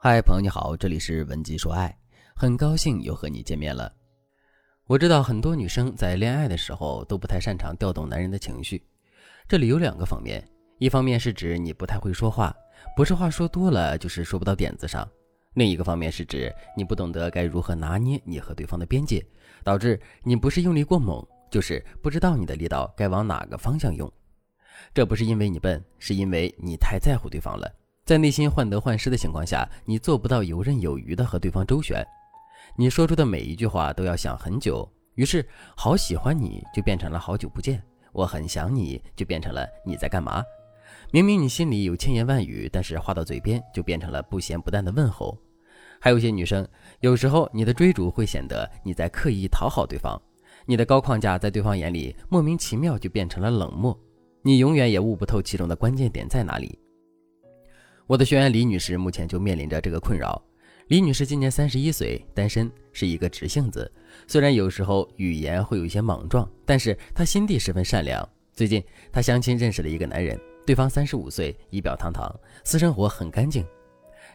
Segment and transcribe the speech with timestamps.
[0.00, 1.92] 嗨，朋友你好，这里是文姬说爱，
[2.32, 3.92] 很高兴又和你见面了。
[4.86, 8.80] 我知道很多女生在恋爱的时候都不太擅长调动男人的情绪，
[9.48, 10.48] 这里有两个方面，
[10.78, 12.54] 一方面是指你不太会说话，
[12.94, 15.04] 不是话说多了就是说不到点子上；
[15.54, 19.20] 另一个方面是指你不懂得该如何拿捏你和对方的边界，
[19.64, 24.08] 导致你不是用力过猛，就是不知道你的力道该往哪个方向用。
[24.94, 27.68] 这不是因为你笨，是因为你太在乎对方了。
[28.08, 32.02] 在内心患得患失的情况下，你做不到游刃有余的和对方周旋，
[32.74, 34.90] 你说出的每一句话都要想很久。
[35.16, 40.42] 于是，好喜欢你就变成了好久不见，我很想你就变成了你在干嘛。
[41.10, 45.36] 明明你心里有千言万语，但是话到嘴边就变成了不咸不淡的问候。
[46.00, 46.66] 还有些女生，
[47.00, 50.18] 有时候你的追逐会显得你在刻意讨好对方，
[50.64, 53.94] 你的高框架在对方眼里莫名其妙就变成了冷漠，
[54.40, 56.78] 你永远也悟不透其中的关键点在哪里。
[58.08, 60.42] 我的学员李女士目前就面临着这个困扰。
[60.86, 63.92] 李女士今年三十一岁，单身，是一个直性子。
[64.26, 68.26] 虽然有时候语言会有一些莽撞，但是她心地十分善良。
[68.54, 72.34] 最近她相亲认识了一个男人，对方三十五岁，仪表堂堂，
[72.64, 73.62] 私生活很干净。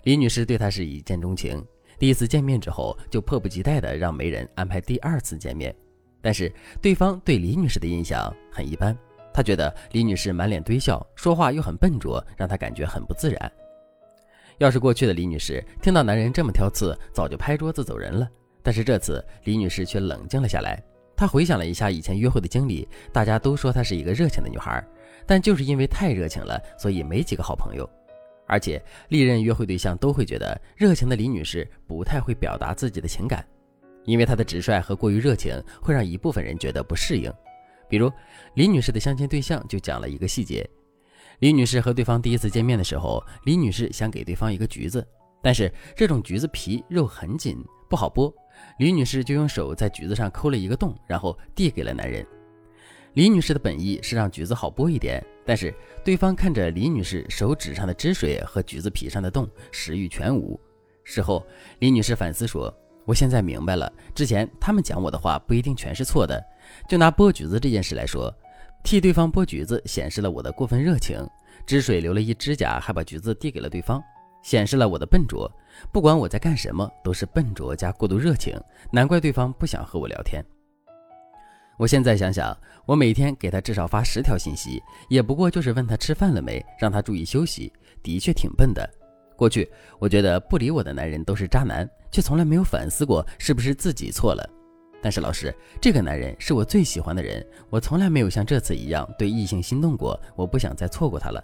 [0.04, 1.66] 李女士对他是一见钟情，
[1.98, 5.76] 第一次见面之后就迫不及待地让媒人安排第二次见面。
[6.22, 8.96] 但是对方对李女士的印象很一般，
[9.34, 13.52] 他觉得李女士满脸堆笑，说话又很笨拙，让他感觉很不自然。
[14.58, 18.30] 要是过去的李女士听到男人这么挑刺，早就拍桌子走人了。
[18.62, 20.82] 但是这次李女士却冷静了下来。
[21.16, 24.84] 她回想了一下以前约会的经历，大家都说她是一个热情的女孩，
[25.26, 27.90] 但就是因为太热情了，所以没几个好朋友。
[28.48, 33.46] 而且历任约会对象都会觉得热情的李女士不太会表达自己的情感，
[34.06, 37.32] 因为她的直率和过于热情会让一部分人觉得不适应。
[37.90, 38.12] 比如
[38.56, 40.68] 李女士的相亲对象就讲了一个细节。
[41.40, 45.06] 李女士和对方第一次见面的时候，李女士想给对方一个橘子，
[45.42, 47.58] 但是这种橘子皮肉很紧，
[47.90, 48.34] 不好剥。
[48.80, 52.26] 李女士就用手在橘子上抠了一个洞，然后递给了男人。
[53.14, 55.74] 李女士的本意是让橘子好剥一点，但是
[56.04, 60.60] 对方看着李女士手指上的汁水和橘子皮上的洞，食欲全无。
[61.04, 61.46] 事后，
[61.80, 62.74] 李女士反思说
[63.06, 66.42] ：“我现在明白了，之前他们讲我的话不一定全是错的。
[66.88, 68.34] 就拿剥橘子这件事来说。”
[68.84, 71.26] 替对方剥橘子，显示了我的过分热情；
[71.66, 74.04] 汁水流了一指甲，还把橘子递给了对方，
[74.44, 75.50] 显示了我的笨拙。
[75.92, 78.60] 不管我在干什么，都是笨拙加过度热情，
[78.92, 80.44] 难怪对方不想和我聊天。
[81.78, 82.56] 我现在想想，
[82.86, 87.72] 我每天给他至少发十条信息，也不过就是问他吃饭了没，让他注意休息，
[88.04, 88.88] 的确挺笨的。
[89.36, 89.68] 过去
[89.98, 94.48] 我觉得不理我的男人都是渣男，却从来没有反思过是不是自己错了。
[95.04, 101.44] 但是老师，这个男人是我最喜欢的人，我从来没有像这次一样对异性心动过，我不想再错过他了。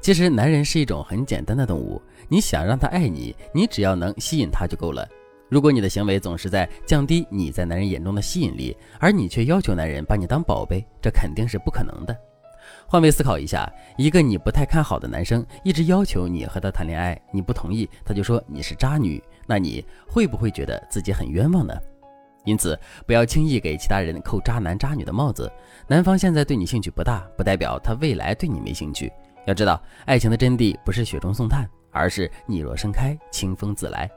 [0.00, 5.06] 其实，男人是一种很简单的动物，你想让他爱你，你只要能吸引他就够了。
[5.50, 12.16] 如果你的行为总是在降低你在男人眼中的吸引力，而你却要求男人把你当宝贝，这肯定是不可能的。
[12.86, 21.74] 换位思考一下，一个你不太看好的男生一直要求你和他谈恋爱，你不同意，他就说你是渣女，那你会不会觉得自己很冤枉呢？
[22.44, 25.50] 因此，不要轻易给其他人扣渣男渣女的帽子。
[25.86, 29.12] 男方现在对你兴趣不大，不代表他未来对你没兴趣。
[29.46, 34.10] 要知道，爱情的真谛不是雪中送炭，而是你若盛开，清风自来。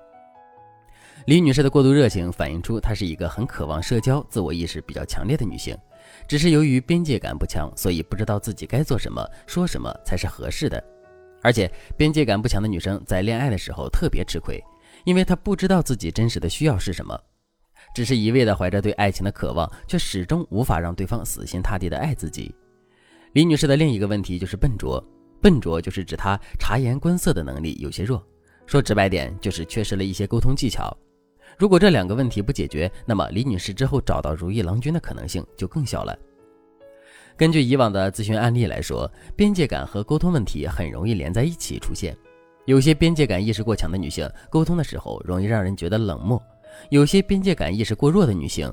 [1.27, 5.75] 李女士的过度热情反映出她是一个很渴望社交、自我意识比较强烈的女性，
[6.27, 10.83] 只是由于边界感不强，所以不知道自己该做什么、说什么才是合适的。
[11.41, 14.63] 而且，边界感不强的女生在恋爱的时候特别吃亏，
[15.03, 17.19] 因为她不知道自己真实的需要是什么。
[17.95, 22.53] 只是一味的怀着对爱情的渴望，却始终无法让对方死心塌地的爱自己。
[23.31, 25.01] 李女士的另一个问题就是笨拙，
[25.41, 28.21] 笨拙就是指她察言观色的能力有些弱，
[28.65, 30.95] 说直白点就是缺失了一些沟通技巧。
[31.57, 36.13] 如果这两个问题不解决，那么李女士之后找到如意郎君的可能性就更小了。
[37.37, 42.13] 根据以往的咨询案例来说，边界感和沟通问题很容易连在一起出现。
[42.65, 46.41] 有些边界感意识过强的女性，沟通的时候容易让人觉得冷漠。
[46.89, 48.71] 有些边界感意识过弱的女性，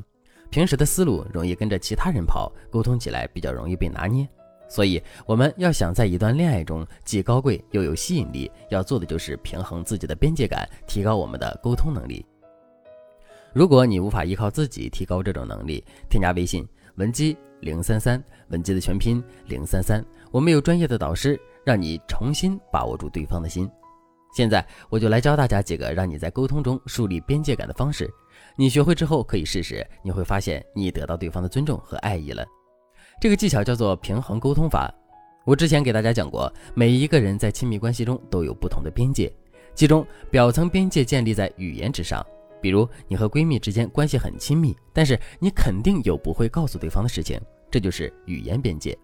[0.51, 4.29] 平时的思路容易跟着其他人跑，沟通起来比较容易被拿捏。
[4.69, 12.25] 所以，我们要想在一段恋爱中既高贵又有吸引力，要做的就是平衡自己的边界感，提高我们的沟通能力。
[13.53, 23.71] 如果你无法依靠自己提高这种能力，添加微信文姬零三三，文姬的全拼零三三，我们有专业的导师，让你重新把握住对方的心。
[24.33, 28.11] 现在我就来教大家几个让你在沟通中树立边界感的方式，
[28.57, 32.45] 你学会之后可以试试，你会发现你得到对方的尊重和爱意了。
[33.21, 34.93] 这个技巧叫做平衡沟通法。
[35.45, 39.31] 我之前给大家讲过，每一个人在亲密关系中都有不同的边界，
[39.75, 42.25] 其中表层边界建立在语言之上，
[42.61, 47.41] 比如你和闺蜜之间关系很亲密，但是你肯定有不会告诉对方的事情，
[47.71, 48.97] 这就是语言边界。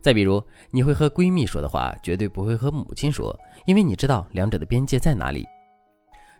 [0.00, 5.46] 再比如，你会和闺蜜说的话，绝对不会和母亲说，因为你知道两者的边界在哪里。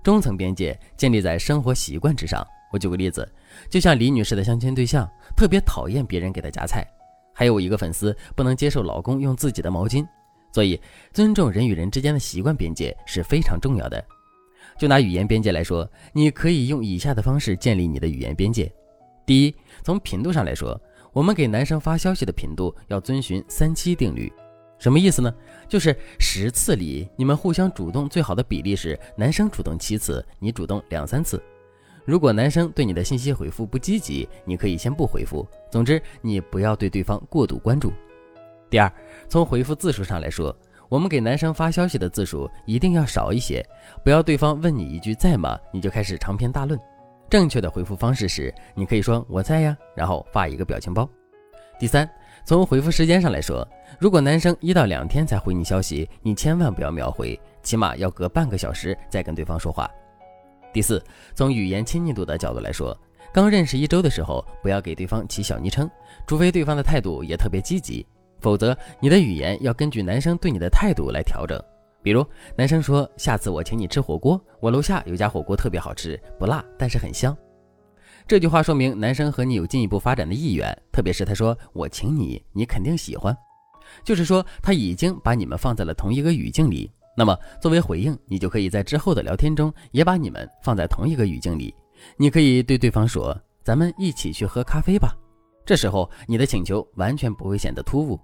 [0.03, 2.47] 中层边界建立在生活习惯之上。
[2.73, 3.29] 我举个例子，
[3.69, 6.87] 就像李女士的相亲对象特别讨厌别人给她夹菜，
[7.35, 10.07] 还有我一个粉丝不能接受老公用自己的毛巾。
[10.53, 10.81] 所以，
[11.13, 14.03] 尊重人与人之间的习惯边界是非常重要的。
[14.79, 18.73] 就拿语言边界来说，你可以用以下的方式建立你的语言边界：
[19.27, 19.55] 第一，
[19.85, 20.81] 从频度上来说，
[21.13, 24.33] 我们给男生发消息的频度要遵循三七定律。
[24.79, 25.33] 什么意思呢？
[25.69, 31.43] 就是十次里，你们互相主动最好的比例是男生主动七次，你主动两三次。
[32.07, 35.47] 如果男生对你的信息回复不积极，你可以先不回复。
[35.71, 37.93] 总之，你不要对对方过度关注。
[38.71, 38.91] 第二，
[39.29, 40.57] 从回复字数上来说，
[40.89, 43.65] 我们给男生发消息的字数一定要少一些，
[44.03, 46.81] 不要对方问你一句在吗，你就开始长篇大论。
[47.31, 51.09] 正确的回复方式是，你可以说我在呀，然后发一个表情包。
[51.79, 52.09] 第三。
[52.43, 53.69] 从回复时间上来说，
[53.99, 59.89] 如果男生一到两天才回你消息，你千万不要秒回，起码要隔半个小时再跟对方说话。
[60.73, 61.05] 第四，
[61.35, 62.99] 从语言亲密度的角度来说，
[63.31, 65.89] 刚认识一周的时候，不要给对方起小昵称，
[66.27, 68.05] 除非对方的态度也特别积极，
[68.41, 71.63] 否则你的语言要根据男生对你的态度来调整。
[72.03, 72.25] 比如，
[72.57, 77.37] 男生说下次我请你吃火锅，我楼下有家火锅特别好吃，不辣但是很香。
[78.27, 83.37] 这句话说明男生和你有进一步发展的意愿，特别是他说“我请你”，你肯定喜欢，
[84.05, 86.91] 就是说他已经把你们放在了同一个语境里。
[87.17, 91.75] 那么作为回应，你就可以在之后的聊天中也把你们放在同一个语境里。
[92.17, 95.15] 你可以对对方说：“咱们一起去喝咖啡吧。”
[95.67, 98.19] 这时候你的请求完全不会显得突兀。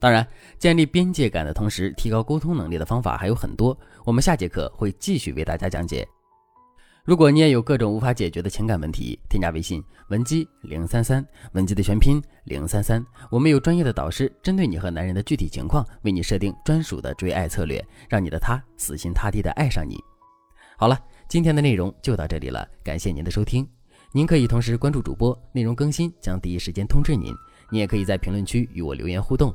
[0.00, 0.26] 当然，
[0.58, 6.08] 建立边界感的同时提高沟通能力的方法还有很多，我们下节课会继续为大家讲解。
[7.04, 19.98] 如果你也有各种无法解决的情感问题，添加微信文姬零三三，文姬的全拼零三三，我们有专业的导师针对你和男人的具体情况，为你设定专属的追爱策略，让你的他死心塌地的爱上你。
[20.78, 20.98] 好了，
[21.28, 23.68] 今天的内容就到这里了，感谢您的收听。
[24.12, 27.34] 您可以同时关注主播，内容更新将第一时间通知您。
[27.72, 29.54] 你也可以在评论区与我留言互动，